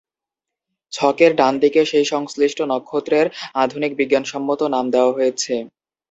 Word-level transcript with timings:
ছকের 0.93 1.31
ডানদিকে 1.35 1.81
সেই 1.85 2.05
সংশ্লিষ্ট 2.05 2.59
নক্ষত্রের 2.71 3.27
আধুনিক 3.55 3.91
বিজ্ঞানসম্মত 3.99 4.59
নাম 4.73 4.85
দেওয়া 4.93 5.11
হয়েছে। 5.13 5.53